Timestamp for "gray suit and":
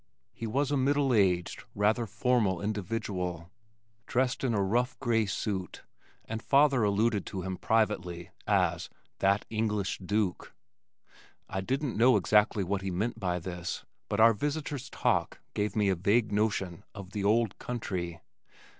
4.99-6.41